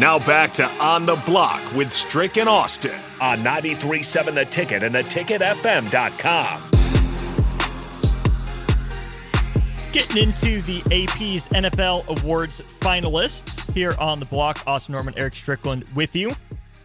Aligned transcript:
Now 0.00 0.18
back 0.18 0.54
to 0.54 0.66
On 0.78 1.04
the 1.04 1.16
Block 1.26 1.74
with 1.74 1.92
Strick 1.92 2.38
and 2.38 2.48
Austin 2.48 2.98
on 3.20 3.40
93.7 3.40 4.34
The 4.34 4.46
Ticket 4.46 4.82
and 4.82 4.94
theticketfm.com. 4.94 6.70
Getting 9.92 10.22
into 10.22 10.62
the 10.62 10.80
AP's 10.86 11.48
NFL 11.48 12.06
Awards 12.06 12.64
finalists 12.80 13.70
here 13.72 13.94
on 13.98 14.20
the 14.20 14.26
block. 14.26 14.66
Austin 14.66 14.94
Norman, 14.94 15.12
Eric 15.18 15.36
Strickland 15.36 15.90
with 15.94 16.16
you. 16.16 16.32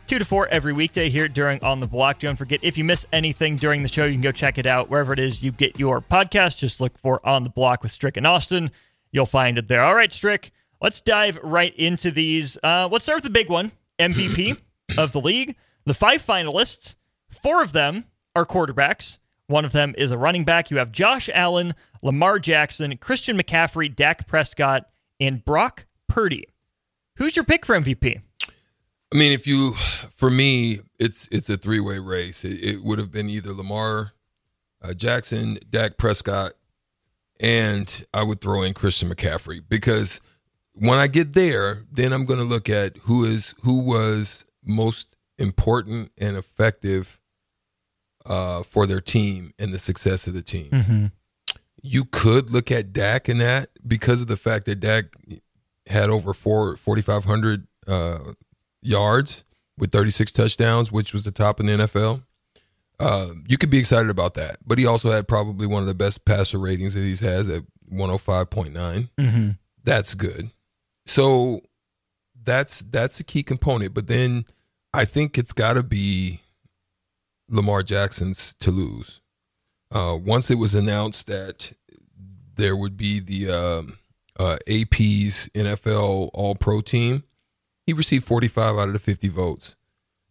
Two 0.07 0.19
to 0.19 0.25
four 0.25 0.49
every 0.49 0.73
weekday 0.73 1.07
here 1.07 1.29
during 1.29 1.63
On 1.63 1.79
the 1.79 1.87
Block. 1.87 2.19
Don't 2.19 2.35
forget, 2.35 2.59
if 2.63 2.77
you 2.77 2.83
miss 2.83 3.05
anything 3.13 3.55
during 3.55 3.81
the 3.81 3.87
show, 3.87 4.03
you 4.03 4.11
can 4.11 4.21
go 4.21 4.33
check 4.33 4.57
it 4.57 4.65
out 4.65 4.89
wherever 4.89 5.13
it 5.13 5.19
is 5.19 5.41
you 5.41 5.51
get 5.51 5.79
your 5.79 6.01
podcast. 6.01 6.57
Just 6.57 6.81
look 6.81 6.97
for 6.97 7.25
On 7.25 7.43
the 7.43 7.49
Block 7.49 7.81
with 7.81 7.93
Strick 7.93 8.17
and 8.17 8.27
Austin. 8.27 8.71
You'll 9.13 9.25
find 9.25 9.57
it 9.57 9.69
there. 9.69 9.83
All 9.83 9.95
right, 9.95 10.11
Strick, 10.11 10.51
let's 10.85 11.01
dive 11.01 11.39
right 11.41 11.75
into 11.77 12.11
these. 12.11 12.59
Uh, 12.63 12.87
let's 12.91 13.05
start 13.05 13.17
with 13.17 13.23
the 13.23 13.29
big 13.31 13.49
one 13.49 13.71
MVP 13.97 14.59
of 14.99 15.13
the 15.13 15.19
league. 15.19 15.55
The 15.85 15.95
five 15.95 16.23
finalists, 16.23 16.93
four 17.31 17.63
of 17.63 17.73
them 17.73 18.05
are 18.35 18.45
quarterbacks. 18.45 19.17
One 19.47 19.65
of 19.65 19.71
them 19.71 19.95
is 19.97 20.11
a 20.11 20.17
running 20.17 20.45
back. 20.45 20.69
You 20.69 20.77
have 20.77 20.91
Josh 20.91 21.27
Allen, 21.33 21.73
Lamar 22.03 22.37
Jackson, 22.37 22.95
Christian 22.97 23.35
McCaffrey, 23.35 23.95
Dak 23.95 24.27
Prescott, 24.27 24.87
and 25.19 25.43
Brock 25.43 25.87
Purdy. 26.07 26.45
Who's 27.15 27.35
your 27.35 27.45
pick 27.45 27.65
for 27.65 27.75
MVP? 27.75 28.21
I 29.11 29.17
mean, 29.17 29.31
if 29.31 29.47
you, 29.47 29.71
for 29.71 30.29
me, 30.29 30.81
it's 30.99 31.27
it's 31.31 31.49
a 31.49 31.57
three 31.57 31.79
way 31.79 31.97
race. 31.97 32.45
It, 32.45 32.63
it, 32.63 32.83
would 32.83 32.99
have 32.99 33.11
been 33.11 33.29
either 33.29 33.53
Lamar, 33.53 34.11
uh, 34.83 34.93
Jackson, 34.93 35.57
Dak 35.67 35.97
Prescott, 35.97 36.53
and 37.39 38.05
I 38.13 38.21
would 38.21 38.39
throw 38.39 38.61
in 38.61 38.75
Christian 38.75 39.09
McCaffrey 39.09 39.61
because 39.67 40.21
when 40.75 40.99
I 40.99 41.07
get 41.07 41.33
there, 41.33 41.83
then 41.91 42.13
I'm 42.13 42.25
going 42.25 42.39
to 42.39 42.45
look 42.45 42.69
at 42.69 42.97
who 43.03 43.23
is 43.23 43.55
who 43.61 43.81
was 43.81 44.45
most 44.63 45.15
important 45.37 46.11
and 46.17 46.37
effective 46.37 47.19
uh, 48.25 48.63
for 48.63 48.85
their 48.85 49.01
team 49.01 49.53
and 49.57 49.73
the 49.73 49.79
success 49.79 50.27
of 50.27 50.33
the 50.33 50.41
team. 50.41 50.69
Mm-hmm. 50.69 51.05
You 51.81 52.05
could 52.05 52.49
look 52.49 52.71
at 52.71 52.93
Dak 52.93 53.29
in 53.29 53.37
that 53.37 53.69
because 53.85 54.21
of 54.21 54.27
the 54.27 54.37
fact 54.37 54.65
that 54.65 54.79
Dak 54.79 55.05
had 55.87 56.09
over 56.09 56.33
four 56.33 56.75
4,500 56.75 57.67
uh, 57.87 58.33
yards 58.81 59.43
with 59.77 59.91
36 59.91 60.31
touchdowns, 60.31 60.91
which 60.91 61.13
was 61.13 61.23
the 61.23 61.31
top 61.31 61.59
in 61.59 61.67
the 61.67 61.73
NFL. 61.73 62.23
Uh, 62.97 63.27
you 63.47 63.57
could 63.57 63.69
be 63.69 63.77
excited 63.77 64.09
about 64.09 64.35
that, 64.35 64.57
but 64.65 64.77
he 64.77 64.85
also 64.85 65.11
had 65.11 65.27
probably 65.27 65.67
one 65.67 65.81
of 65.81 65.87
the 65.87 65.93
best 65.93 66.23
passer 66.25 66.57
ratings 66.57 66.93
that 66.93 67.01
he's 67.01 67.19
has 67.19 67.49
at 67.49 67.63
105.9. 67.91 69.09
Mm-hmm. 69.17 69.49
That's 69.83 70.13
good. 70.13 70.49
So 71.05 71.61
that's 72.43 72.79
that's 72.81 73.19
a 73.19 73.23
key 73.23 73.43
component. 73.43 73.93
But 73.93 74.07
then 74.07 74.45
I 74.93 75.05
think 75.05 75.37
it's 75.37 75.53
got 75.53 75.73
to 75.73 75.83
be 75.83 76.41
Lamar 77.49 77.83
Jackson's 77.83 78.55
to 78.59 78.71
lose. 78.71 79.21
Uh, 79.91 80.17
once 80.21 80.49
it 80.49 80.55
was 80.55 80.73
announced 80.75 81.27
that 81.27 81.73
there 82.55 82.75
would 82.75 82.97
be 82.97 83.19
the 83.19 83.49
um, 83.51 83.97
uh, 84.39 84.57
AP's 84.67 85.47
NFL 85.53 86.29
All 86.33 86.55
Pro 86.55 86.81
team, 86.81 87.23
he 87.85 87.93
received 87.93 88.25
45 88.25 88.77
out 88.77 88.87
of 88.87 88.93
the 88.93 88.99
50 88.99 89.27
votes. 89.29 89.75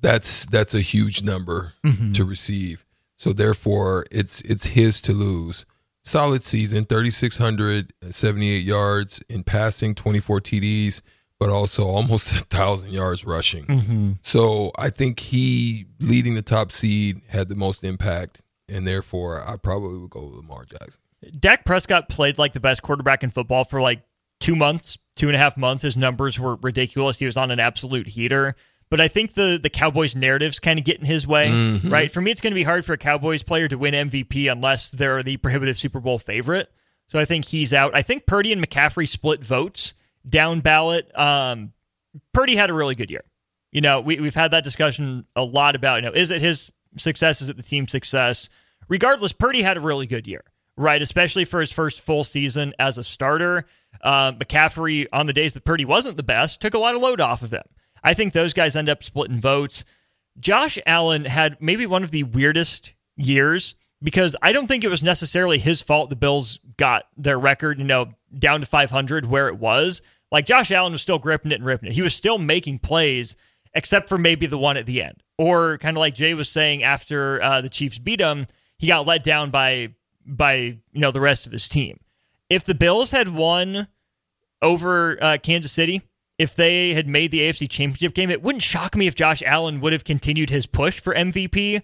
That's 0.00 0.44
that's 0.47 0.75
a 0.75 0.81
huge 0.81 1.22
number 1.22 1.75
Mm-hmm. 1.84 2.12
to 2.12 2.25
receive. 2.25 2.84
So 3.16 3.32
therefore, 3.32 4.06
it's 4.10 4.41
it's 4.43 4.66
his 4.66 5.00
to 5.03 5.12
lose. 5.12 5.65
Solid 6.04 6.44
season, 6.44 6.84
3678 6.84 8.62
yards 8.62 9.22
in 9.28 9.42
passing, 9.42 9.94
24 9.94 10.41
TDs, 10.41 11.00
but 11.41 11.48
also 11.48 11.84
almost 11.84 12.32
a 12.41 12.44
thousand 12.44 12.91
yards 12.91 13.25
rushing. 13.25 13.65
Mm-hmm. 13.66 14.12
So 14.22 14.70
I 14.76 14.91
think 14.91 15.20
he 15.20 15.87
leading 16.00 16.34
the 16.34 16.42
top 16.42 16.72
seed 16.72 17.22
had 17.28 17.48
the 17.48 17.54
most 17.54 17.84
impact, 17.84 18.42
and 18.69 18.87
therefore 18.87 19.42
I 19.47 19.56
probably 19.56 19.98
would 19.98 20.10
go 20.10 20.26
with 20.26 20.34
Lamar 20.37 20.66
Jackson. 20.66 21.00
Dak 21.41 21.65
Prescott 21.65 22.09
played 22.09 22.36
like 22.38 22.53
the 22.53 22.60
best 22.60 22.82
quarterback 22.82 23.22
in 23.22 23.31
football 23.31 23.65
for 23.65 23.81
like 23.81 24.03
two 24.41 24.56
months, 24.56 24.98
two 25.16 25.28
and 25.28 25.36
a 25.36 25.38
half 25.38 25.56
months. 25.56 25.82
His 25.82 25.97
numbers 25.97 26.38
were 26.38 26.56
ridiculous. 26.56 27.19
He 27.19 27.26
was 27.26 27.36
on 27.36 27.50
an 27.50 27.60
absolute 27.60 28.09
heater. 28.09 28.56
But 28.91 29.00
I 29.00 29.09
think 29.09 29.34
the 29.34 29.59
the 29.61 29.71
Cowboys 29.71 30.15
narratives 30.15 30.61
kind 30.61 30.78
of 30.78 30.84
get 30.84 31.00
in 31.00 31.06
his 31.06 31.27
way, 31.27 31.49
Mhm. 31.49 31.91
right? 31.91 32.12
For 32.12 32.21
me, 32.21 32.31
it's 32.31 32.41
going 32.41 32.53
to 32.53 32.55
be 32.55 32.62
hard 32.62 32.84
for 32.84 32.93
a 32.93 32.99
Cowboys 32.99 33.43
player 33.43 33.67
to 33.69 33.77
win 33.78 33.95
MVP 33.95 34.47
unless 34.49 34.91
they're 34.91 35.22
the 35.22 35.37
prohibitive 35.39 35.78
Super 35.78 36.00
Bowl 36.00 36.19
favorite. 36.19 36.71
So 37.06 37.19
I 37.19 37.25
think 37.25 37.47
he's 37.47 37.72
out. 37.75 37.95
I 37.95 38.03
think 38.03 38.27
Purdy 38.27 38.53
and 38.53 38.65
McCaffrey 38.65 39.09
split 39.09 39.45
votes 39.45 39.95
down 40.28 40.61
ballot. 40.61 41.11
Um, 41.19 41.72
Purdy 42.33 42.56
had 42.56 42.71
a 42.71 42.75
really 42.75 42.95
good 42.95 43.11
year. 43.11 43.25
You 43.72 43.81
know, 43.81 44.00
we, 44.00 44.21
we've 44.21 44.34
had 44.34 44.53
that 44.53 44.65
discussion 44.65 45.27
a 45.34 45.43
lot 45.43 45.75
about, 45.75 45.97
you 45.97 46.03
know, 46.03 46.12
is 46.15 46.31
it 46.31 46.41
his 46.41 46.71
success? 46.97 47.43
Is 47.43 47.49
it 47.49 47.56
the 47.56 47.62
team's 47.62 47.91
success? 47.91 48.49
Regardless, 48.89 49.33
Purdy 49.33 49.62
had 49.62 49.77
a 49.77 49.81
really 49.81 50.06
good 50.06 50.27
year, 50.27 50.45
right? 50.77 51.03
Especially 51.03 51.45
for 51.45 51.61
his 51.61 51.72
first 51.72 52.01
full 52.01 52.22
season 52.22 52.72
as 52.78 52.97
a 52.99 53.05
starter. 53.05 53.66
Uh, 54.01 54.33
McCaffrey, 54.33 55.06
on 55.12 55.27
the 55.27 55.33
days 55.33 55.55
that 55.55 55.65
Purdy 55.65 55.84
wasn't 55.84 56.16
the 56.16 56.22
best, 56.22 56.61
took 56.61 56.75
a 56.75 56.78
lot 56.78 56.95
of 56.95 57.01
load 57.03 57.21
off 57.21 57.43
of 57.43 57.53
him. 57.53 57.62
I 58.04 58.15
think 58.15 58.32
those 58.32 58.53
guys 58.53 58.76
end 58.76 58.88
up 58.88 59.03
splitting 59.03 59.41
votes. 59.41 59.84
Josh 60.38 60.78
Allen 60.87 61.25
had 61.25 61.56
maybe 61.60 61.87
one 61.87 62.04
of 62.04 62.10
the 62.10 62.22
weirdest 62.22 62.92
years 63.16 63.75
because 64.03 64.37
I 64.42 64.53
don't 64.53 64.66
think 64.66 64.84
it 64.84 64.91
was 64.91 65.03
necessarily 65.03 65.59
his 65.59 65.81
fault 65.81 66.10
the 66.10 66.16
Bills 66.16 66.60
got 66.76 67.06
their 67.16 67.38
record, 67.38 67.78
you 67.78 67.84
know, 67.84 68.15
down 68.38 68.60
to 68.60 68.66
500 68.66 69.26
where 69.26 69.48
it 69.48 69.59
was. 69.59 70.03
Like 70.31 70.47
Josh 70.47 70.70
Allen 70.70 70.92
was 70.92 71.03
still 71.03 71.19
gripping 71.19 71.53
it 71.53 71.56
and 71.56 71.65
ripping 71.65 71.88
it. 71.88 71.94
He 71.94 72.03
was 72.03 72.15
still 72.15 72.38
making 72.38 72.81
plays, 72.81 73.37
except 73.72 74.09
for 74.09 74.19
maybe 74.19 74.47
the 74.47 74.59
one 74.59 74.76
at 74.76 74.86
the 74.86 75.03
end. 75.03 75.22
Or 75.38 75.78
kind 75.78 75.97
of 75.97 76.00
like 76.00 76.15
Jay 76.15 76.34
was 76.34 76.48
saying 76.48 76.82
after 76.82 77.42
uh, 77.42 77.60
the 77.60 77.69
Chiefs 77.69 77.98
beat 77.98 78.21
him, 78.21 78.47
he 78.78 78.88
got 78.88 79.06
let 79.06 79.25
down 79.25 79.50
by 79.50 79.94
by 80.26 80.54
you 80.56 80.81
know 81.00 81.10
the 81.10 81.21
rest 81.21 81.47
of 81.47 81.53
his 81.53 81.69
team. 81.69 82.00
If 82.50 82.65
the 82.65 82.75
Bills 82.75 83.10
had 83.10 83.28
won 83.28 83.88
over 84.60 85.22
uh, 85.22 85.38
Kansas 85.42 85.72
City, 85.72 86.03
if 86.39 86.55
they 86.56 86.95
had 86.95 87.06
made 87.06 87.31
the 87.31 87.41
AFC 87.41 87.69
Championship 87.71 88.15
game, 88.15 88.31
it 88.31 88.43
wouldn't 88.43 88.62
shock 88.62 88.97
me 88.97 89.06
if 89.06 89.15
Josh 89.15 89.43
Allen 89.45 89.81
would 89.81 89.93
have 89.93 90.05
continued 90.05 90.50
his 90.50 90.67
push 90.67 90.99
for 91.00 91.15
MVP. 91.15 91.81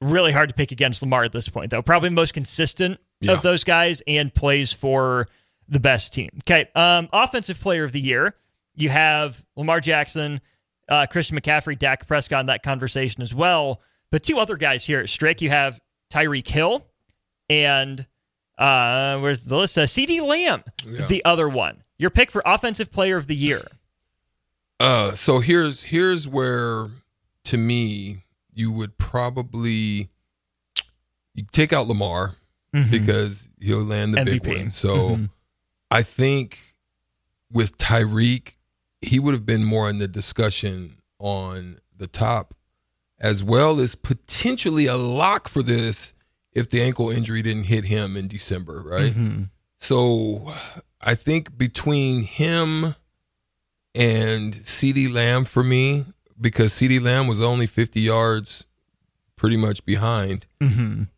Really 0.00 0.32
hard 0.32 0.48
to 0.48 0.54
pick 0.54 0.72
against 0.72 1.02
Lamar 1.02 1.24
at 1.24 1.32
this 1.32 1.48
point, 1.48 1.70
though. 1.70 1.82
Probably 1.82 2.08
the 2.08 2.14
most 2.14 2.32
consistent 2.32 2.98
Yeah. 3.20 3.32
of 3.32 3.42
those 3.42 3.64
guys 3.64 4.02
and 4.06 4.32
plays 4.34 4.72
for 4.72 5.28
the 5.68 5.80
best 5.80 6.14
team. 6.14 6.30
Okay, 6.46 6.68
um, 6.74 7.08
offensive 7.12 7.60
player 7.60 7.84
of 7.84 7.92
the 7.92 8.00
year. 8.00 8.34
You 8.74 8.88
have 8.88 9.42
Lamar 9.56 9.80
Jackson, 9.80 10.40
uh, 10.88 11.06
Christian 11.06 11.38
McCaffrey, 11.38 11.78
Dak 11.78 12.06
Prescott 12.06 12.40
in 12.40 12.46
that 12.46 12.62
conversation 12.62 13.20
as 13.22 13.34
well. 13.34 13.80
But 14.10 14.22
two 14.24 14.38
other 14.38 14.56
guys 14.56 14.84
here, 14.86 15.00
at 15.00 15.08
Strick. 15.08 15.42
You 15.42 15.50
have 15.50 15.80
Tyreek 16.12 16.48
Hill 16.48 16.86
and 17.48 18.06
uh, 18.58 19.18
where's 19.18 19.40
the 19.44 19.56
list? 19.56 19.76
Uh, 19.78 19.82
CeeDee 19.82 20.20
Lamb, 20.26 20.64
Yeah. 20.86 21.06
the 21.06 21.24
other 21.24 21.48
one. 21.48 21.82
Your 21.98 22.10
pick 22.10 22.30
for 22.30 22.42
offensive 22.46 22.90
player 22.90 23.16
of 23.16 23.26
the 23.26 23.36
year. 23.36 23.66
Uh, 24.80 25.12
so 25.12 25.40
here's 25.40 25.84
here's 25.84 26.26
where, 26.26 26.86
to 27.44 27.56
me, 27.56 28.24
you 28.52 28.72
would 28.72 28.96
probably 28.98 30.08
you 31.34 31.44
take 31.52 31.72
out 31.72 31.86
Lamar 31.86 32.36
because 32.90 33.48
he'll 33.60 33.84
land 33.84 34.14
the 34.14 34.24
big 34.24 34.46
one. 34.46 34.70
So 34.70 35.16
Mhm. 35.16 35.30
I 35.90 36.02
think 36.02 36.76
with 37.52 37.76
Tyreek, 37.78 38.54
he 39.02 39.18
would 39.18 39.34
have 39.34 39.44
been 39.44 39.64
more 39.64 39.90
in 39.90 39.98
the 39.98 40.06
discussion 40.08 40.98
on 41.18 41.80
the 41.96 42.06
top, 42.06 42.54
as 43.18 43.42
well 43.44 43.80
as 43.80 43.94
potentially 43.94 44.86
a 44.86 44.96
lock 44.96 45.48
for 45.48 45.62
this 45.62 46.12
if 46.52 46.70
the 46.70 46.80
ankle 46.80 47.10
injury 47.10 47.42
didn't 47.42 47.64
hit 47.64 47.84
him 47.84 48.16
in 48.16 48.28
December, 48.28 48.82
right? 48.82 49.12
Mhm. 49.14 49.50
So 49.78 50.54
I 51.00 51.14
think 51.16 51.58
between 51.58 52.22
him 52.22 52.94
and 53.94 54.54
CeeDee 54.54 55.12
Lamb 55.12 55.44
for 55.44 55.62
me, 55.62 56.04
because 56.40 56.72
CeeDee 56.72 57.00
Lamb 57.02 57.26
was 57.26 57.40
only 57.40 57.66
50 57.66 58.00
yards 58.00 58.66
pretty 59.36 59.56
much 59.56 59.84
behind, 59.84 60.46
Mhm. 60.60 61.08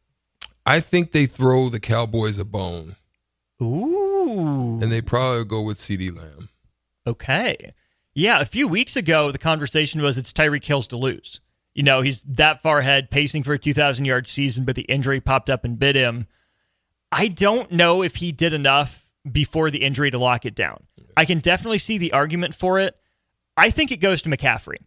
I 0.65 0.81
think 0.81 1.11
they 1.13 1.27
throw 1.27 1.69
the 1.69 1.81
Cowboys 1.81 2.39
a 2.39 2.45
bone 2.45 2.95
Ooh. 3.61 4.79
and 4.81 4.91
they 4.93 5.01
probably 5.01 5.45
go 5.45 5.61
with 5.63 5.79
CeeDee 5.79 6.15
Lamb. 6.17 6.49
Okay. 7.07 7.73
Yeah, 8.15 8.41
a 8.41 8.45
few 8.45 8.69
weeks 8.69 8.95
ago, 8.97 9.33
the 9.33 9.39
conversation 9.39 10.01
was 10.03 10.17
it's 10.19 10.33
Tyreek 10.33 10.65
Hill's 10.65 10.87
to 10.89 10.97
lose. 10.97 11.41
You 11.75 11.83
know, 11.83 12.03
he's 12.03 12.23
that 12.25 12.63
far 12.63 12.81
ahead, 12.81 13.11
pacing 13.11 13.43
for 13.43 13.55
a 13.55 13.59
2,000 13.59 14.05
yard 14.05 14.29
season, 14.29 14.65
but 14.65 14.77
the 14.77 14.83
injury 14.83 15.21
popped 15.21 15.49
up 15.51 15.65
and 15.65 15.79
bit 15.79 15.97
him. 15.97 16.27
I 17.11 17.29
don't 17.29 17.73
know 17.73 18.03
if 18.03 18.17
he 18.17 18.31
did 18.31 18.53
enough 18.53 19.02
before 19.31 19.71
the 19.71 19.83
injury 19.83 20.11
to 20.11 20.19
lock 20.19 20.45
it 20.45 20.55
down. 20.55 20.85
I 21.17 21.25
can 21.25 21.39
definitely 21.39 21.79
see 21.79 21.99
the 21.99 22.13
argument 22.13 22.55
for 22.55 22.81
it. 22.81 22.97
I 23.57 23.71
think 23.71 23.93
it 23.93 23.99
goes 23.99 24.23
to 24.23 24.31
McCaffrey. 24.31 24.79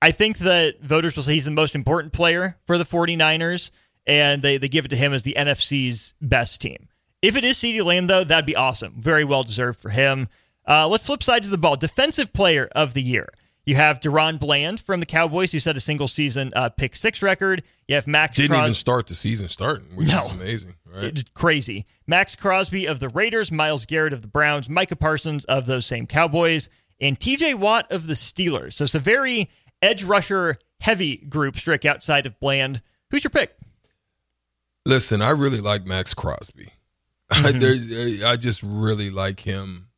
I 0.00 0.10
think 0.12 0.38
that 0.38 0.80
voters 0.82 1.16
will 1.16 1.22
say 1.22 1.34
he's 1.34 1.44
the 1.46 1.50
most 1.50 1.74
important 1.74 2.12
player 2.12 2.56
for 2.66 2.78
the 2.78 2.84
49ers, 2.84 3.70
and 4.06 4.42
they, 4.42 4.56
they 4.58 4.68
give 4.68 4.84
it 4.84 4.88
to 4.88 4.96
him 4.96 5.12
as 5.12 5.22
the 5.22 5.34
NFC's 5.36 6.14
best 6.20 6.60
team. 6.60 6.88
If 7.22 7.36
it 7.36 7.44
is 7.44 7.56
CeeDee 7.56 7.84
Lamb, 7.84 8.06
though, 8.06 8.22
that'd 8.22 8.44
be 8.46 8.54
awesome. 8.56 8.94
Very 9.00 9.24
well 9.24 9.42
deserved 9.42 9.80
for 9.80 9.88
him. 9.90 10.28
Uh, 10.68 10.86
let's 10.88 11.04
flip 11.06 11.22
sides 11.22 11.46
of 11.46 11.50
the 11.50 11.58
ball. 11.58 11.76
Defensive 11.76 12.32
player 12.32 12.68
of 12.74 12.94
the 12.94 13.02
year. 13.02 13.28
You 13.66 13.76
have 13.76 14.00
DaRon 14.00 14.38
Bland 14.38 14.80
from 14.80 15.00
the 15.00 15.06
Cowboys, 15.06 15.52
who 15.52 15.58
set 15.58 15.74
a 15.76 15.80
single 15.80 16.06
season 16.06 16.52
uh, 16.54 16.68
pick 16.68 16.94
six 16.96 17.22
record. 17.22 17.62
You 17.88 17.94
have 17.94 18.06
Maxx. 18.06 18.36
Didn't 18.36 18.58
even 18.58 18.74
start 18.74 19.06
the 19.06 19.14
season 19.14 19.48
starting, 19.48 19.86
which 19.96 20.08
No. 20.08 20.26
is 20.26 20.32
amazing, 20.32 20.74
right? 20.94 21.04
It's 21.04 21.24
crazy. 21.34 21.86
Maxx 22.06 22.34
Crosby 22.34 22.86
of 22.86 23.00
the 23.00 23.08
Raiders, 23.08 23.50
Myles 23.50 23.86
Garrett 23.86 24.12
of 24.12 24.22
the 24.22 24.28
Browns, 24.28 24.68
Micah 24.68 24.96
Parsons 24.96 25.44
of 25.46 25.66
those 25.66 25.86
same 25.86 26.06
Cowboys, 26.06 26.68
and 27.00 27.18
TJ 27.18 27.56
Watt 27.56 27.90
of 27.90 28.06
the 28.06 28.14
Steelers. 28.14 28.74
So 28.74 28.84
it's 28.84 28.94
a 28.94 29.00
very 29.00 29.50
edge 29.82 30.04
rusher 30.04 30.58
heavy 30.80 31.16
group, 31.16 31.58
Strick, 31.58 31.84
outside 31.84 32.26
of 32.26 32.38
Bland. 32.40 32.82
Who's 33.10 33.24
your 33.24 33.30
pick? 33.30 33.56
Listen, 34.86 35.22
I 35.22 35.30
really 35.30 35.60
like 35.60 35.86
Maxx 35.86 36.14
Crosby. 36.14 36.70
I, 37.30 37.52
there, 37.52 38.28
I 38.28 38.36
just 38.36 38.62
really 38.62 39.10
like 39.10 39.40
him 39.40 39.88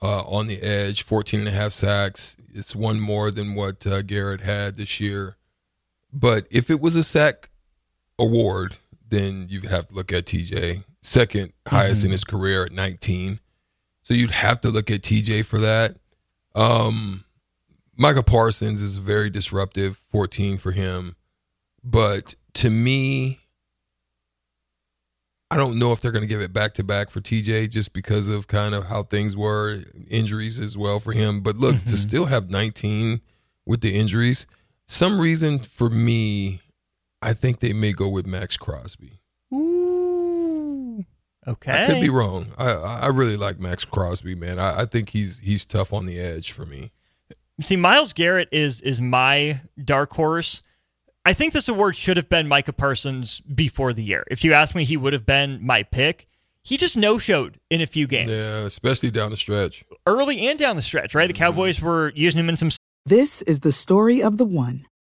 uh, 0.00 0.22
on 0.22 0.46
the 0.46 0.60
edge. 0.62 1.02
14 1.02 1.40
and 1.40 1.48
a 1.48 1.52
half 1.52 1.72
sacks. 1.72 2.36
It's 2.54 2.76
one 2.76 3.00
more 3.00 3.30
than 3.30 3.54
what 3.54 3.86
uh, 3.86 4.02
Garrett 4.02 4.42
had 4.42 4.76
this 4.76 5.00
year. 5.00 5.36
But 6.12 6.46
if 6.50 6.70
it 6.70 6.80
was 6.80 6.94
a 6.96 7.02
sack 7.02 7.50
award, 8.18 8.76
then 9.12 9.46
you 9.50 9.60
would 9.60 9.70
have 9.70 9.86
to 9.88 9.94
look 9.94 10.10
at 10.10 10.24
TJ. 10.24 10.84
Second 11.02 11.52
highest 11.68 12.02
in 12.02 12.10
his 12.10 12.24
career 12.24 12.64
at 12.64 12.72
19. 12.72 13.40
So 14.02 14.14
you'd 14.14 14.30
have 14.30 14.62
to 14.62 14.70
look 14.70 14.90
at 14.90 15.02
TJ 15.02 15.44
for 15.44 15.58
that. 15.58 15.96
Um, 16.54 17.24
Micah 17.96 18.22
Parsons 18.22 18.80
is 18.80 18.96
very 18.96 19.28
disruptive, 19.28 19.98
14 20.10 20.56
for 20.56 20.72
him. 20.72 21.16
But 21.84 22.36
to 22.54 22.70
me, 22.70 23.40
I 25.50 25.56
don't 25.58 25.78
know 25.78 25.92
if 25.92 26.00
they're 26.00 26.12
going 26.12 26.22
to 26.22 26.28
give 26.28 26.40
it 26.40 26.54
back 26.54 26.72
to 26.74 26.84
back 26.84 27.10
for 27.10 27.20
TJ 27.20 27.68
just 27.68 27.92
because 27.92 28.30
of 28.30 28.46
kind 28.46 28.74
of 28.74 28.86
how 28.86 29.02
things 29.02 29.36
were, 29.36 29.82
injuries 30.08 30.58
as 30.58 30.78
well 30.78 31.00
for 31.00 31.12
him. 31.12 31.40
But 31.40 31.56
look, 31.56 31.84
to 31.84 31.96
still 31.98 32.24
have 32.24 32.48
19 32.48 33.20
with 33.66 33.82
the 33.82 33.94
injuries, 33.94 34.46
some 34.86 35.20
reason 35.20 35.58
for 35.58 35.90
me, 35.90 36.62
I 37.22 37.34
think 37.34 37.60
they 37.60 37.72
may 37.72 37.92
go 37.92 38.08
with 38.08 38.26
Maxx 38.26 38.56
Crosby. 38.56 39.20
Ooh. 39.52 41.04
Okay. 41.46 41.84
I 41.84 41.86
could 41.86 42.00
be 42.00 42.08
wrong. 42.08 42.48
I 42.56 42.70
I 42.72 43.06
really 43.08 43.36
like 43.36 43.58
Maxx 43.58 43.84
Crosby, 43.84 44.34
man. 44.34 44.58
I, 44.58 44.82
I 44.82 44.84
think 44.86 45.10
he's 45.10 45.40
he's 45.40 45.66
tough 45.66 45.92
on 45.92 46.06
the 46.06 46.18
edge 46.18 46.52
for 46.52 46.64
me. 46.64 46.92
See, 47.60 47.76
Myles 47.76 48.12
Garrett 48.12 48.48
is 48.52 48.80
is 48.80 49.00
my 49.00 49.60
dark 49.82 50.12
horse. 50.12 50.62
I 51.24 51.32
think 51.32 51.52
this 51.52 51.68
award 51.68 51.94
should 51.94 52.16
have 52.16 52.28
been 52.28 52.48
Micah 52.48 52.72
Parsons 52.72 53.40
before 53.40 53.92
the 53.92 54.02
year. 54.02 54.24
If 54.30 54.42
you 54.42 54.54
ask 54.54 54.74
me, 54.74 54.84
he 54.84 54.96
would 54.96 55.12
have 55.12 55.24
been 55.24 55.64
my 55.64 55.84
pick. 55.84 56.26
He 56.64 56.76
just 56.76 56.96
no 56.96 57.18
showed 57.18 57.58
in 57.70 57.80
a 57.80 57.86
few 57.86 58.06
games, 58.06 58.30
Yeah, 58.30 58.64
especially 58.64 59.10
down 59.10 59.30
the 59.30 59.36
stretch. 59.36 59.84
early 60.06 60.46
and 60.48 60.58
down 60.58 60.76
the 60.76 60.82
stretch, 60.82 61.14
right? 61.14 61.26
The 61.26 61.34
mm-hmm. 61.34 61.44
Cowboys 61.44 61.80
were 61.80 62.12
using 62.14 62.38
him 62.40 62.48
in 62.48 62.56
some 62.56 62.70
This 63.04 63.42
is 63.42 63.60
the 63.60 63.72
story 63.72 64.22
of 64.22 64.38
the 64.38 64.44
one. 64.44 64.86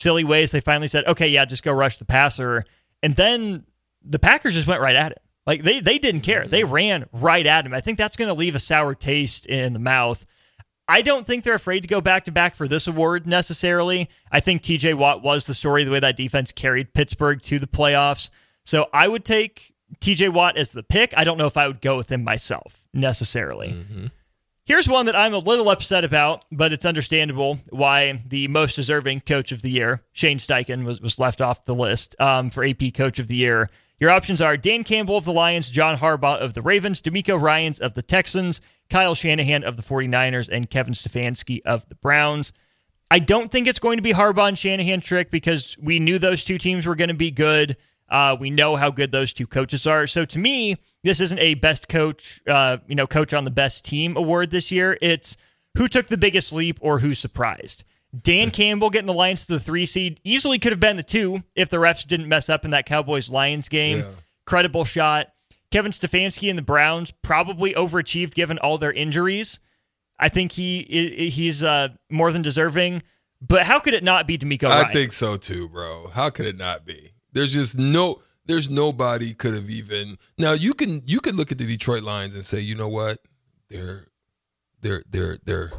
Silly 0.00 0.24
ways. 0.24 0.50
They 0.50 0.60
finally 0.60 0.88
said, 0.88 1.06
okay, 1.06 1.28
yeah, 1.28 1.44
just 1.44 1.62
go 1.62 1.72
rush 1.72 1.98
the 1.98 2.04
passer. 2.04 2.64
And 3.02 3.16
then 3.16 3.64
the 4.02 4.18
Packers 4.18 4.54
just 4.54 4.66
went 4.66 4.80
right 4.80 4.96
at 4.96 5.12
it. 5.12 5.22
Like 5.46 5.62
they, 5.62 5.80
they 5.80 5.98
didn't 5.98 6.20
care. 6.22 6.46
They 6.46 6.62
mm-hmm. 6.62 6.72
ran 6.72 7.06
right 7.12 7.46
at 7.46 7.66
him. 7.66 7.74
I 7.74 7.80
think 7.80 7.98
that's 7.98 8.16
going 8.16 8.28
to 8.28 8.34
leave 8.34 8.54
a 8.54 8.60
sour 8.60 8.94
taste 8.94 9.46
in 9.46 9.72
the 9.72 9.78
mouth. 9.78 10.24
I 10.86 11.02
don't 11.02 11.26
think 11.26 11.44
they're 11.44 11.54
afraid 11.54 11.80
to 11.80 11.88
go 11.88 12.00
back 12.00 12.24
to 12.24 12.32
back 12.32 12.56
for 12.56 12.66
this 12.66 12.88
award 12.88 13.26
necessarily. 13.26 14.10
I 14.32 14.40
think 14.40 14.62
TJ 14.62 14.94
Watt 14.94 15.22
was 15.22 15.46
the 15.46 15.54
story, 15.54 15.84
the 15.84 15.90
way 15.92 16.00
that 16.00 16.16
defense 16.16 16.50
carried 16.50 16.92
Pittsburgh 16.94 17.40
to 17.42 17.60
the 17.60 17.68
playoffs. 17.68 18.28
So 18.64 18.88
I 18.92 19.06
would 19.06 19.24
take 19.24 19.72
TJ 20.00 20.30
Watt 20.30 20.56
as 20.56 20.72
the 20.72 20.82
pick. 20.82 21.14
I 21.16 21.22
don't 21.22 21.38
know 21.38 21.46
if 21.46 21.56
I 21.56 21.68
would 21.68 21.80
go 21.80 21.96
with 21.96 22.10
him 22.10 22.24
myself 22.24 22.82
necessarily. 22.92 23.68
Mm-hmm. 23.68 24.06
Here's 24.70 24.86
one 24.86 25.06
that 25.06 25.16
I'm 25.16 25.34
a 25.34 25.38
little 25.38 25.68
upset 25.68 26.04
about, 26.04 26.44
but 26.52 26.72
it's 26.72 26.84
understandable 26.84 27.58
why 27.70 28.22
the 28.24 28.46
most 28.46 28.76
deserving 28.76 29.22
coach 29.22 29.50
of 29.50 29.62
the 29.62 29.70
year, 29.72 30.04
Shane 30.12 30.38
Steichen, 30.38 30.84
was, 30.84 31.00
was 31.00 31.18
left 31.18 31.40
off 31.40 31.64
the 31.64 31.74
list 31.74 32.14
um, 32.20 32.50
for 32.50 32.64
AP 32.64 32.94
Coach 32.94 33.18
of 33.18 33.26
the 33.26 33.34
Year. 33.34 33.68
Your 33.98 34.10
options 34.10 34.40
are 34.40 34.56
Dan 34.56 34.84
Campbell 34.84 35.16
of 35.16 35.24
the 35.24 35.32
Lions, 35.32 35.70
John 35.70 35.98
Harbaugh 35.98 36.38
of 36.38 36.54
the 36.54 36.62
Ravens, 36.62 37.02
DeMeco 37.02 37.42
Ryans 37.42 37.80
of 37.80 37.94
the 37.94 38.02
Texans, 38.02 38.60
Kyle 38.88 39.16
Shanahan 39.16 39.64
of 39.64 39.76
the 39.76 39.82
49ers, 39.82 40.48
and 40.48 40.70
Kevin 40.70 40.94
Stefanski 40.94 41.62
of 41.64 41.88
the 41.88 41.96
Browns. 41.96 42.52
I 43.10 43.18
don't 43.18 43.50
think 43.50 43.66
it's 43.66 43.80
going 43.80 43.98
to 43.98 44.02
be 44.02 44.12
Harbaugh 44.12 44.46
and 44.46 44.56
Shanahan 44.56 45.00
trick 45.00 45.32
because 45.32 45.76
we 45.82 45.98
knew 45.98 46.16
those 46.20 46.44
two 46.44 46.58
teams 46.58 46.86
were 46.86 46.94
going 46.94 47.08
to 47.08 47.14
be 47.14 47.32
good. 47.32 47.76
Uh, 48.10 48.36
we 48.38 48.50
know 48.50 48.76
how 48.76 48.90
good 48.90 49.12
those 49.12 49.32
two 49.32 49.46
coaches 49.46 49.86
are. 49.86 50.06
So 50.06 50.24
to 50.24 50.38
me, 50.38 50.76
this 51.04 51.20
isn't 51.20 51.38
a 51.38 51.54
best 51.54 51.88
coach, 51.88 52.40
uh, 52.46 52.78
you 52.86 52.94
know, 52.94 53.06
coach 53.06 53.32
on 53.32 53.44
the 53.44 53.50
best 53.50 53.84
team 53.84 54.16
award 54.16 54.50
this 54.50 54.70
year. 54.70 54.98
It's 55.00 55.36
who 55.76 55.86
took 55.88 56.08
the 56.08 56.18
biggest 56.18 56.52
leap 56.52 56.78
or 56.80 56.98
who 56.98 57.14
surprised. 57.14 57.84
Dan 58.20 58.50
Campbell 58.50 58.90
getting 58.90 59.06
the 59.06 59.14
Lions 59.14 59.46
to 59.46 59.52
the 59.52 59.60
three 59.60 59.86
seed 59.86 60.20
easily 60.24 60.58
could 60.58 60.72
have 60.72 60.80
been 60.80 60.96
the 60.96 61.04
two 61.04 61.44
if 61.54 61.68
the 61.68 61.76
refs 61.76 62.06
didn't 62.06 62.28
mess 62.28 62.48
up 62.48 62.64
in 62.64 62.72
that 62.72 62.84
Cowboys 62.86 63.30
Lions 63.30 63.68
game. 63.68 63.98
Yeah. 63.98 64.10
Credible 64.46 64.84
shot. 64.84 65.28
Kevin 65.70 65.92
Stefanski 65.92 66.48
and 66.50 66.58
the 66.58 66.62
Browns 66.62 67.12
probably 67.22 67.74
overachieved 67.74 68.34
given 68.34 68.58
all 68.58 68.78
their 68.78 68.92
injuries. 68.92 69.60
I 70.18 70.28
think 70.28 70.52
he 70.52 71.30
he's 71.32 71.62
uh, 71.62 71.88
more 72.10 72.32
than 72.32 72.42
deserving. 72.42 73.04
But 73.40 73.62
how 73.66 73.78
could 73.78 73.94
it 73.94 74.02
not 74.04 74.26
be 74.26 74.36
DeMeco 74.36 74.64
I 74.64 74.82
Ryan? 74.82 74.92
think 74.92 75.12
so 75.12 75.36
too, 75.36 75.68
bro. 75.68 76.08
How 76.08 76.28
could 76.28 76.46
it 76.46 76.58
not 76.58 76.84
be? 76.84 77.09
There's 77.32 77.52
just 77.52 77.78
no 77.78 78.22
there's 78.46 78.68
nobody 78.70 79.34
could 79.34 79.54
have 79.54 79.70
even 79.70 80.18
now 80.38 80.52
you 80.52 80.74
can 80.74 81.02
you 81.06 81.20
could 81.20 81.34
look 81.34 81.52
at 81.52 81.58
the 81.58 81.66
Detroit 81.66 82.02
Lions 82.02 82.34
and 82.34 82.44
say, 82.44 82.60
you 82.60 82.74
know 82.74 82.88
what? 82.88 83.18
They're 83.68 84.06
they're 84.80 85.04
they're 85.08 85.38
they're 85.44 85.72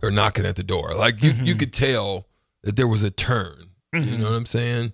they're 0.00 0.10
knocking 0.10 0.44
at 0.46 0.56
the 0.56 0.62
door. 0.64 0.94
Like 0.94 1.22
you 1.22 1.30
you 1.32 1.54
could 1.54 1.72
tell 1.72 2.26
that 2.64 2.76
there 2.76 2.88
was 2.88 3.02
a 3.02 3.10
turn. 3.10 3.70
You 3.92 4.18
know 4.18 4.24
what 4.30 4.36
I'm 4.36 4.46
saying? 4.46 4.92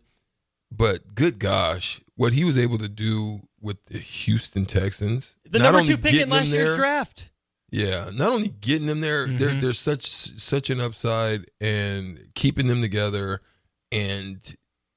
But 0.71 1.15
good 1.15 1.39
gosh, 1.39 2.01
what 2.15 2.33
he 2.35 2.45
was 2.45 2.57
able 2.57 2.79
to 2.79 2.89
do 2.89 3.41
with 3.61 3.85
the 3.87 3.99
Houston 3.99 4.65
Texans. 4.67 5.37
the 5.49 5.59
not 5.59 5.65
number 5.67 5.81
only 5.81 5.93
two 5.95 5.99
pick 5.99 6.15
in 6.15 6.31
last 6.31 6.49
year's 6.49 6.69
there- 6.69 6.77
draft. 6.77 7.31
yeah, 7.71 8.11
not 8.13 8.29
only 8.31 8.49
getting 8.49 8.87
them 8.87 9.01
there, 9.01 9.27
Mm-hmm. 9.27 9.39
there 9.39 9.55
there's 9.61 9.79
such 9.79 10.07
such 10.07 10.71
an 10.71 10.81
upside 10.81 11.47
and 11.61 12.29
keeping 12.35 12.67
them 12.69 12.81
together, 12.81 13.41
and 13.91 14.39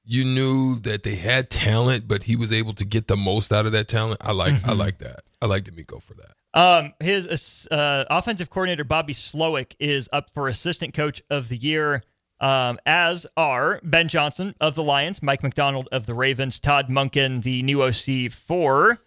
you 0.06 0.24
knew 0.24 0.78
that 0.80 1.02
they 1.02 1.16
had 1.16 1.50
talent, 1.50 2.06
but 2.06 2.22
he 2.22 2.36
was 2.36 2.52
able 2.52 2.72
to 2.74 2.84
get 2.84 3.08
the 3.08 3.16
most 3.16 3.52
out 3.52 3.66
of 3.66 3.72
that 3.72 3.88
talent. 3.88 4.18
I 4.20 4.32
like 4.32 4.54
Mm-hmm. 4.54 4.70
I 4.70 4.72
like 4.74 4.98
that. 4.98 5.20
I 5.42 5.46
like 5.46 5.64
DeMeco 5.64 6.00
for 6.02 6.14
that. 6.14 6.32
Um, 6.58 6.94
his 7.00 7.68
uh, 7.70 8.04
offensive 8.08 8.48
coordinator 8.48 8.84
Bobby 8.84 9.12
Slowik 9.12 9.74
is 9.78 10.08
up 10.12 10.30
for 10.32 10.48
assistant 10.48 10.94
coach 10.94 11.22
of 11.28 11.48
the 11.48 11.56
year. 11.56 12.02
um, 12.40 12.78
as 12.86 13.26
are 13.36 13.80
Ben 13.82 14.08
Johnson 14.08 14.54
of 14.60 14.74
the 14.74 14.82
Lions, 14.82 15.22
Mike 15.22 15.42
Macdonald 15.42 15.88
of 15.92 16.06
the 16.06 16.14
Ravens, 16.14 16.58
Todd 16.60 16.88
Monken, 16.88 17.42
the 17.42 17.62
new 17.62 17.82
OC 17.82 18.30
for 18.30 18.98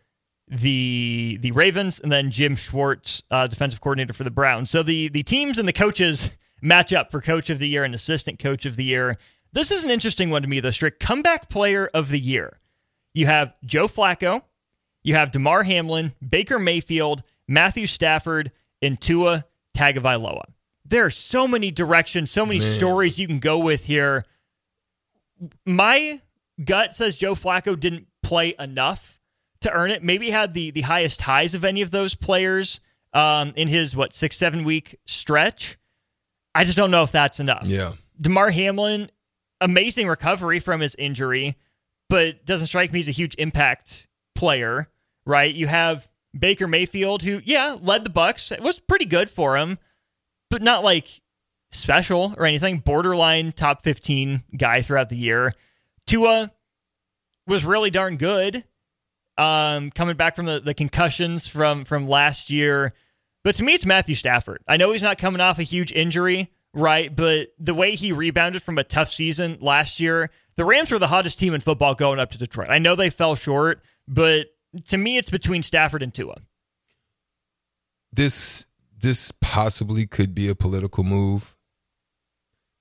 the 0.48 1.38
the 1.42 1.52
Ravens, 1.52 2.00
and 2.00 2.12
then 2.12 2.32
Jim 2.32 2.56
Schwartz, 2.56 3.22
uh, 3.32 3.48
defensive 3.48 3.82
coordinator 3.82 4.14
for 4.14 4.24
the 4.24 4.32
Browns. 4.32 4.70
So 4.70 4.84
the 4.84 5.10
the 5.10 5.24
teams 5.24 5.58
and 5.58 5.68
the 5.68 5.74
coaches 5.74 6.36
match 6.62 6.92
up 6.92 7.12
for 7.12 7.22
coach 7.22 7.50
of 7.50 7.60
the 7.60 7.68
year 7.68 7.84
and 7.84 7.94
assistant 7.96 8.40
coach 8.40 8.66
of 8.66 8.76
the 8.76 8.84
year. 8.84 9.18
This 9.52 9.72
is 9.72 9.84
an 9.84 9.90
interesting 9.90 10.30
one 10.30 10.42
to 10.42 10.48
me, 10.48 10.60
though. 10.60 10.72
Strick 10.72 11.00
comeback 11.00 11.50
player 11.50 11.90
of 11.94 12.10
the 12.10 12.20
year. 12.20 12.60
You 13.14 13.26
have 13.26 13.54
Joe 13.66 13.88
Flacco, 13.88 14.44
you 15.04 15.16
have 15.16 15.32
Damar 15.32 15.64
Hamlin, 15.64 16.14
Baker 16.28 16.60
Mayfield, 16.60 17.24
Matthew 17.48 17.88
Stafford, 17.88 18.52
and 18.82 19.00
Tua 19.02 19.46
Tagovailoa. 19.76 20.44
There 20.86 21.06
are 21.06 21.10
so 21.10 21.48
many 21.48 21.72
directions, 21.72 22.32
so 22.32 22.46
many 22.46 22.60
Man. 22.60 22.72
stories 22.72 23.20
you 23.20 23.28
can 23.28 23.40
go 23.40 23.58
with 23.60 23.86
here. 23.86 24.26
My 25.66 26.22
gut 26.64 26.96
says 26.96 27.18
Joe 27.18 27.36
Flacco 27.36 27.80
didn't 27.80 28.08
play 28.24 28.56
enough 28.60 29.20
to 29.62 29.72
earn 29.72 29.92
it. 29.92 30.04
Maybe 30.04 30.30
had 30.30 30.54
the 30.54 30.72
the 30.72 30.82
highest 30.82 31.22
highs 31.22 31.56
of 31.56 31.64
any 31.64 31.82
of 31.82 31.92
those 31.92 32.16
players 32.16 32.80
um, 33.14 33.54
in 33.56 33.68
his 33.68 33.96
what 33.96 34.14
six 34.14 34.38
seven 34.38 34.64
week 34.64 35.00
stretch. 35.06 35.78
I 36.56 36.64
just 36.64 36.78
don't 36.78 36.92
know 36.92 37.04
if 37.04 37.12
that's 37.12 37.40
enough. 37.40 37.64
Yeah, 37.66 37.94
Damar 38.20 38.50
Hamlin, 38.50 39.12
amazing 39.62 40.08
recovery 40.08 40.60
from 40.60 40.82
his 40.82 40.96
injury, 40.96 41.58
but 42.10 42.46
doesn't 42.46 42.68
strike 42.68 42.92
me 42.92 43.00
as 43.00 43.08
a 43.08 43.12
huge 43.12 43.36
impact 43.38 44.08
player. 44.36 44.90
Right? 45.26 45.54
You 45.54 45.68
have 45.68 46.08
Baker 46.38 46.68
Mayfield, 46.68 47.22
who 47.22 47.42
yeah 47.46 47.78
led 47.80 48.04
the 48.04 48.10
Bucs. 48.10 48.52
It 48.52 48.62
was 48.62 48.80
pretty 48.80 49.06
good 49.06 49.30
for 49.30 49.58
him, 49.58 49.78
but 50.50 50.64
not 50.64 50.84
like 50.84 51.22
special 51.72 52.34
or 52.36 52.46
anything. 52.46 52.80
Borderline 52.80 53.52
top 53.52 53.84
fifteen 53.84 54.44
guy 54.58 54.82
throughout 54.82 55.10
the 55.10 55.18
year. 55.18 55.54
Tua 56.08 56.52
was 57.46 57.64
really 57.64 57.92
darn 57.92 58.18
good 58.18 58.64
um, 59.38 59.92
coming 59.92 60.16
back 60.16 60.36
from 60.36 60.46
the, 60.46 60.60
the 60.60 60.74
concussions 60.74 61.48
from 61.48 61.86
from 61.86 62.08
last 62.08 62.50
year. 62.50 62.94
But 63.44 63.56
to 63.56 63.64
me, 63.64 63.74
it's 63.74 63.86
Matthew 63.86 64.16
Stafford. 64.16 64.64
I 64.68 64.78
know 64.78 64.92
he's 64.92 65.04
not 65.04 65.18
coming 65.20 65.42
off 65.42 65.60
a 65.60 65.64
huge 65.64 65.92
injury, 65.92 66.52
right? 66.74 67.14
But 67.16 67.50
the 67.60 67.74
way 67.74 67.96
he 67.96 68.12
rebounded 68.12 68.62
from 68.62 68.78
a 68.78 68.84
tough 68.84 69.12
season 69.12 69.58
last 69.62 70.00
year, 70.00 70.30
the 70.56 70.66
Rams 70.66 70.92
were 70.92 71.00
the 71.00 71.08
hottest 71.08 71.40
team 71.40 71.54
in 71.54 71.62
football 71.62 71.96
going 71.96 72.20
up 72.20 72.32
to 72.32 72.38
Detroit. 72.38 72.70
I 72.70 72.80
know 72.80 72.96
they 72.96 73.10
fell 73.10 73.36
short, 73.36 73.82
but 74.08 74.48
to 74.88 74.98
me, 74.98 75.18
it's 75.18 75.30
between 75.30 75.64
Stafford 75.64 76.04
and 76.04 76.14
Tua. 76.14 76.38
This 78.12 78.66
this 79.00 79.32
possibly 79.40 80.06
could 80.06 80.36
be 80.36 80.50
a 80.50 80.56
political 80.56 81.04
move, 81.04 81.56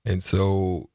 and 0.05 0.23
so 0.23 0.89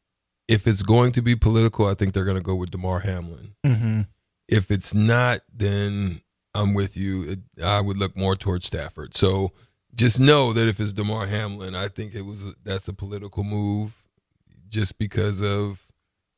if 0.49 0.67
it's 0.67 0.83
going 0.83 1.13
to 1.13 1.23
be 1.23 1.37
political, 1.37 1.87
I 1.87 1.95
think 1.95 2.13
they're 2.13 2.25
going 2.25 2.37
to 2.37 2.43
go 2.43 2.55
with 2.55 2.71
Damar 2.71 3.01
Hamlin. 3.01 3.55
Mm-hmm. 3.65 4.01
If 4.49 4.71
it's 4.71 4.93
not, 4.93 5.41
then 5.53 6.21
I'm 6.55 6.75
with 6.75 6.97
you. 6.97 7.23
It, 7.23 7.39
I 7.63 7.81
would 7.81 7.97
look 7.97 8.17
more 8.17 8.37
towards 8.37 8.67
Stafford. 8.67 9.17
So 9.17 9.53
just 9.95 10.21
know 10.21 10.53
that 10.53 10.69
if 10.69 10.81
it's 10.81 10.93
Damar 10.93 11.27
Hamlin, 11.27 11.75
I 11.75 11.89
think 11.89 12.15
it 12.15 12.23
was 12.23 12.45
a, 12.45 12.53
that's 12.65 12.89
a 12.89 12.93
political 12.93 13.45
move, 13.45 13.97
just 14.69 14.99
because 14.99 15.43
of 15.43 15.93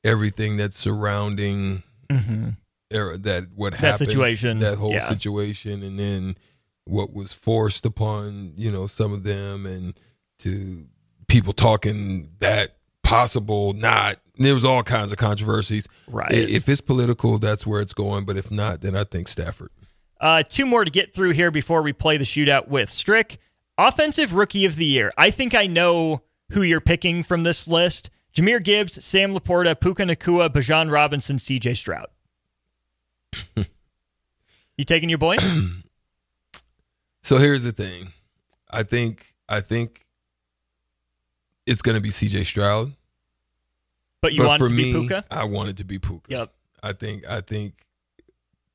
everything 0.04 0.56
that's 0.56 0.78
surrounding 0.78 1.82
mm-hmm. 2.08 2.50
era, 2.90 3.16
that 3.18 3.48
what 3.54 3.72
that 3.72 3.80
happened, 3.80 4.10
situation, 4.10 4.58
that 4.60 4.78
whole 4.78 4.92
yeah. 4.92 5.08
situation, 5.08 5.82
and 5.82 5.98
then 5.98 6.36
what 6.84 7.12
was 7.12 7.32
forced 7.32 7.84
upon 7.86 8.52
you 8.56 8.70
know 8.70 8.86
some 8.86 9.12
of 9.12 9.22
them, 9.22 9.66
and 9.66 9.98
to 10.38 10.86
people 11.28 11.52
talking 11.52 12.30
that 12.38 12.76
possible 13.02 13.72
not 13.72 14.18
there 14.38 14.54
was 14.54 14.64
all 14.64 14.82
kinds 14.82 15.12
of 15.12 15.18
controversies. 15.18 15.88
Right. 16.06 16.32
If 16.32 16.68
it's 16.68 16.80
political, 16.80 17.38
that's 17.38 17.66
where 17.66 17.80
it's 17.80 17.94
going. 17.94 18.24
But 18.24 18.36
if 18.36 18.50
not, 18.50 18.80
then 18.80 18.96
I 18.96 19.04
think 19.04 19.28
Stafford. 19.28 19.70
Uh, 20.20 20.42
two 20.42 20.66
more 20.66 20.84
to 20.84 20.90
get 20.90 21.12
through 21.12 21.30
here 21.30 21.50
before 21.50 21.82
we 21.82 21.92
play 21.92 22.16
the 22.16 22.24
shootout 22.24 22.68
with 22.68 22.90
Strick. 22.90 23.38
Offensive 23.78 24.32
Rookie 24.32 24.64
of 24.64 24.76
the 24.76 24.86
Year. 24.86 25.12
I 25.16 25.30
think 25.30 25.54
I 25.54 25.66
know 25.66 26.22
who 26.52 26.62
you're 26.62 26.80
picking 26.80 27.22
from 27.22 27.42
this 27.42 27.68
list. 27.68 28.10
Jahmyr 28.34 28.62
Gibbs, 28.62 29.02
Sam 29.04 29.34
LaPorta, 29.34 29.78
Puka 29.78 30.04
Nacua, 30.04 30.48
Bijan 30.50 30.90
Robinson, 30.90 31.36
CJ 31.36 31.76
Stroud. 31.76 32.06
you 34.76 34.84
taking 34.84 35.08
your 35.08 35.18
boy? 35.18 35.36
so 37.22 37.38
here's 37.38 37.64
the 37.64 37.72
thing. 37.72 38.12
I 38.70 38.82
think 38.82 39.34
I 39.48 39.60
think 39.60 40.06
it's 41.66 41.82
going 41.82 41.94
to 41.94 42.00
be 42.00 42.10
CJ 42.10 42.46
Stroud. 42.46 42.92
But 44.22 44.32
you 44.32 44.44
want 44.44 44.60
for 44.60 44.68
to 44.68 44.74
me, 44.74 44.84
be 44.84 44.92
Puka? 44.92 45.24
I 45.30 45.44
wanted 45.44 45.76
to 45.78 45.84
be 45.84 45.98
Puka. 45.98 46.30
Yep. 46.30 46.52
I 46.82 46.92
think 46.92 47.26
I 47.28 47.40
think 47.40 47.86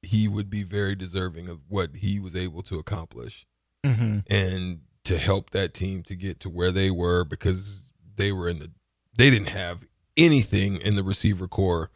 he 0.01 0.27
would 0.27 0.49
be 0.49 0.63
very 0.63 0.95
deserving 0.95 1.47
of 1.47 1.59
what 1.69 1.97
he 1.97 2.19
was 2.19 2.35
able 2.35 2.63
to 2.63 2.79
accomplish 2.79 3.45
mm-hmm. 3.83 4.19
and 4.27 4.81
to 5.03 5.17
help 5.17 5.49
that 5.51 5.73
team 5.73 6.03
to 6.03 6.15
get 6.15 6.39
to 6.41 6.49
where 6.49 6.71
they 6.71 6.91
were 6.91 7.23
because 7.23 7.91
they 8.15 8.31
were 8.31 8.47
in 8.47 8.59
the 8.59 8.71
they 9.15 9.29
didn't 9.29 9.49
have 9.49 9.85
anything 10.15 10.79
in 10.79 10.95
the 10.95 11.03
receiver 11.03 11.47
corps 11.47 11.89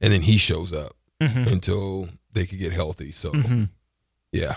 and 0.00 0.12
then 0.12 0.22
he 0.22 0.36
shows 0.36 0.72
up 0.72 0.96
mm-hmm. 1.20 1.48
until 1.48 2.08
they 2.32 2.46
could 2.46 2.58
get 2.58 2.72
healthy. 2.72 3.12
So 3.12 3.30
mm-hmm. 3.30 3.64
yeah. 4.32 4.56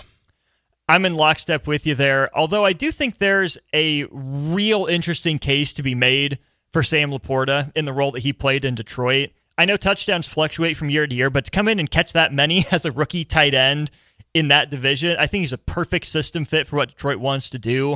I'm 0.87 1.05
in 1.05 1.15
lockstep 1.15 1.65
with 1.65 1.85
you 1.87 1.95
there. 1.95 2.29
Although 2.37 2.65
I 2.65 2.73
do 2.73 2.91
think 2.91 3.17
there's 3.17 3.57
a 3.73 4.05
real 4.11 4.85
interesting 4.85 5.39
case 5.39 5.73
to 5.73 5.83
be 5.83 5.95
made 5.95 6.37
for 6.71 6.83
Sam 6.83 7.11
LaPorta 7.11 7.71
in 7.75 7.85
the 7.85 7.93
role 7.93 8.11
that 8.11 8.19
he 8.19 8.33
played 8.33 8.65
in 8.65 8.75
Detroit. 8.75 9.31
I 9.57 9.65
know 9.65 9.77
touchdowns 9.77 10.27
fluctuate 10.27 10.77
from 10.77 10.89
year 10.89 11.07
to 11.07 11.15
year, 11.15 11.29
but 11.29 11.45
to 11.45 11.51
come 11.51 11.67
in 11.67 11.79
and 11.79 11.89
catch 11.89 12.13
that 12.13 12.33
many 12.33 12.65
as 12.71 12.85
a 12.85 12.91
rookie 12.91 13.25
tight 13.25 13.53
end 13.53 13.89
in 14.35 14.49
that 14.49 14.69
division, 14.69 15.15
I 15.17 15.27
think 15.27 15.43
he's 15.43 15.53
a 15.53 15.57
perfect 15.57 16.05
system 16.05 16.43
fit 16.43 16.67
for 16.67 16.75
what 16.75 16.89
Detroit 16.89 17.19
wants 17.19 17.49
to 17.51 17.57
do. 17.57 17.93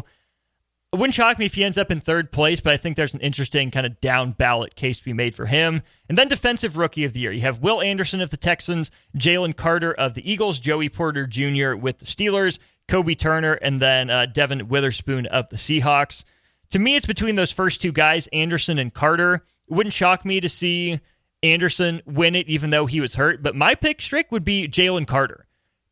It 0.93 0.97
wouldn't 0.97 1.13
shock 1.13 1.37
me 1.37 1.45
if 1.45 1.53
he 1.53 1.65
ends 1.65 1.77
up 1.77 1.91
in 1.91 1.99
third 1.99 2.31
place, 2.31 2.61
but 2.61 2.71
I 2.71 2.77
think 2.77 2.95
there's 2.95 3.13
an 3.13 3.19
interesting 3.19 3.69
kind 3.71 3.85
of 3.85 3.99
down 3.99 4.31
ballot 4.31 4.75
case 4.75 4.97
to 4.97 5.03
be 5.03 5.11
made 5.11 5.35
for 5.35 5.45
him. 5.45 5.83
And 6.07 6.17
then 6.17 6.29
defensive 6.29 6.77
rookie 6.77 7.03
of 7.03 7.11
the 7.11 7.19
year. 7.19 7.33
You 7.33 7.41
have 7.41 7.59
Will 7.59 7.81
Anderson 7.81 8.21
of 8.21 8.29
the 8.29 8.37
Texans, 8.37 8.89
Jalen 9.17 9.57
Carter 9.57 9.93
of 9.93 10.13
the 10.13 10.31
Eagles, 10.31 10.59
Joey 10.59 10.87
Porter 10.87 11.27
Jr. 11.27 11.75
with 11.75 11.99
the 11.99 12.05
Steelers, 12.05 12.57
Kobie 12.87 13.19
Turner, 13.19 13.53
and 13.55 13.81
then 13.81 14.09
uh, 14.09 14.25
Devon 14.25 14.69
Witherspoon 14.69 15.25
of 15.25 15.49
the 15.49 15.57
Seahawks. 15.57 16.23
To 16.71 16.79
me, 16.79 16.95
it's 16.95 17.05
between 17.05 17.35
those 17.35 17.51
first 17.51 17.81
two 17.81 17.91
guys, 17.91 18.27
Anderson 18.27 18.79
and 18.79 18.93
Carter. 18.93 19.43
It 19.69 19.73
wouldn't 19.73 19.93
shock 19.93 20.23
me 20.23 20.39
to 20.39 20.47
see 20.47 21.01
Anderson 21.43 22.01
win 22.05 22.33
it, 22.33 22.47
even 22.47 22.69
though 22.69 22.85
he 22.85 23.01
was 23.01 23.15
hurt. 23.15 23.43
But 23.43 23.57
my 23.57 23.75
pick, 23.75 24.01
Strick, 24.01 24.31
would 24.31 24.45
be 24.45 24.69
Jalen 24.69 25.05
Carter. 25.05 25.45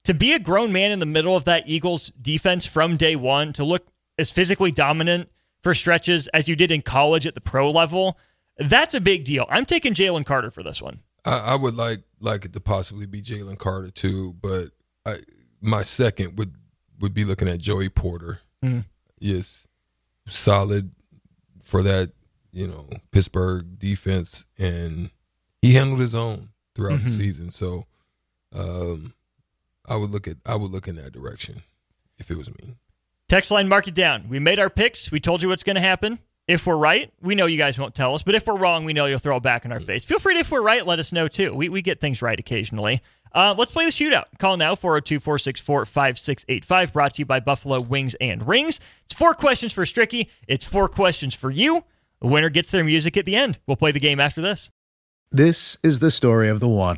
To 0.07 0.13
be 0.13 0.31
a 0.31 0.39
grown 0.39 0.71
man 0.71 0.93
in 0.93 0.99
the 0.99 1.05
middle 1.05 1.35
of 1.35 1.43
that 1.43 1.67
Eagles 1.67 2.13
defense 2.21 2.65
from 2.65 2.95
day 2.95 3.17
one, 3.17 3.51
to 3.51 3.65
look 3.65 3.87
as 4.17 4.31
physically 4.31 4.71
dominant 4.71 5.29
for 5.61 5.73
stretches 5.73 6.29
as 6.29 6.47
you 6.47 6.55
did 6.55 6.71
in 6.71 6.81
college 6.81 7.27
at 7.27 7.35
the 7.35 7.41
pro 7.41 7.69
level, 7.69 8.17
that's 8.57 8.93
a 8.93 9.01
big 9.01 9.25
deal. 9.25 9.45
I'm 9.49 9.65
taking 9.65 9.93
Jalen 9.93 10.25
Carter 10.25 10.49
for 10.49 10.63
this 10.63 10.81
one. 10.81 11.01
I, 11.25 11.39
I, 11.39 11.55
would 11.55 11.75
like 11.75 12.03
like 12.21 12.45
it 12.45 12.53
to 12.53 12.61
possibly 12.61 13.05
be 13.05 13.21
Jalen 13.21 13.57
Carter 13.57 13.91
too, 13.91 14.33
but 14.41 14.69
I, 15.05 15.17
my 15.59 15.81
second 15.81 16.37
would 16.37 16.53
would 17.01 17.13
be 17.13 17.25
looking 17.25 17.49
at 17.49 17.59
Joey 17.59 17.89
Porter. 17.89 18.39
Mm. 18.63 18.85
Yes, 19.19 19.67
solid 20.25 20.91
for 21.61 21.83
that, 21.83 22.13
you 22.53 22.65
know, 22.65 22.87
Pittsburgh 23.11 23.77
defense, 23.77 24.45
and 24.57 25.09
he 25.61 25.73
handled 25.73 25.99
his 25.99 26.15
own 26.15 26.47
throughout 26.75 26.99
mm-hmm. 26.99 27.09
the 27.09 27.15
season. 27.15 27.51
So, 27.51 27.87
um, 28.55 29.13
I 29.87 29.95
would 29.95 30.09
look 30.09 30.27
at 30.27 30.37
I 30.45 30.55
would 30.55 30.71
look 30.71 30.87
in 30.87 30.95
that 30.95 31.13
direction 31.13 31.63
if 32.17 32.29
it 32.31 32.37
was 32.37 32.49
me. 32.49 32.75
Text 33.29 33.51
line, 33.51 33.67
mark 33.67 33.87
it 33.87 33.93
down. 33.93 34.29
We 34.29 34.39
made 34.39 34.59
our 34.59 34.69
picks. 34.69 35.11
We 35.11 35.19
told 35.19 35.41
you 35.41 35.49
what's 35.49 35.63
going 35.63 35.75
to 35.75 35.81
happen. 35.81 36.19
If 36.47 36.65
we're 36.65 36.77
right, 36.77 37.11
we 37.21 37.35
know 37.35 37.45
you 37.45 37.57
guys 37.57 37.77
won't 37.77 37.93
tell 37.93 38.15
us. 38.15 38.23
But 38.23 38.35
if 38.35 38.47
we're 38.47 38.55
wrong, 38.55 38.85
we 38.85 38.93
know 38.93 39.05
you'll 39.05 39.19
throw 39.19 39.35
it 39.35 39.43
back 39.43 39.65
in 39.65 39.73
our 39.73 39.81
face. 39.81 40.05
Feel 40.05 40.17
free 40.19 40.35
to, 40.35 40.39
if 40.39 40.49
we're 40.49 40.61
right, 40.61 40.85
let 40.85 40.97
us 40.97 41.11
know 41.11 41.27
too. 41.27 41.53
We, 41.53 41.67
we 41.67 41.81
get 41.81 41.99
things 41.99 42.21
right 42.21 42.39
occasionally. 42.39 43.01
Uh, 43.33 43.53
let's 43.57 43.71
play 43.71 43.83
the 43.83 43.91
shootout. 43.91 44.25
Call 44.39 44.55
now 44.55 44.73
402 44.73 45.19
464 45.19 45.85
5685. 45.85 46.93
Brought 46.93 47.15
to 47.15 47.19
you 47.19 47.25
by 47.25 47.41
Buffalo 47.41 47.81
Wings 47.81 48.15
and 48.21 48.47
Rings. 48.47 48.79
It's 49.03 49.13
four 49.13 49.33
questions 49.33 49.73
for 49.73 49.83
Stricky. 49.83 50.29
It's 50.47 50.63
four 50.63 50.87
questions 50.87 51.35
for 51.35 51.51
you. 51.51 51.83
The 52.21 52.27
winner 52.27 52.49
gets 52.49 52.71
their 52.71 52.85
music 52.85 53.17
at 53.17 53.25
the 53.25 53.35
end. 53.35 53.59
We'll 53.67 53.75
play 53.75 53.91
the 53.91 53.99
game 53.99 54.21
after 54.21 54.41
this. 54.41 54.71
This 55.29 55.77
is 55.83 55.99
the 55.99 56.11
story 56.11 56.47
of 56.47 56.61
the 56.61 56.69
one. 56.69 56.97